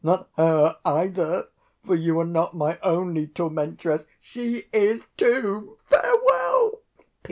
[0.03, 1.49] Not her either,
[1.85, 5.77] for you are not my only tormentress; she is too.
[5.85, 6.81] Farewell!